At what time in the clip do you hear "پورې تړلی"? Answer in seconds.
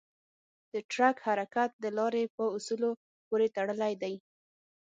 3.27-3.93